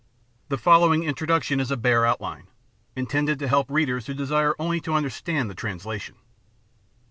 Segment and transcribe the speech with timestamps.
[0.49, 2.47] The following intro duction is a bare outline,
[2.95, 6.15] intended to help readers who desire only to understand the translation.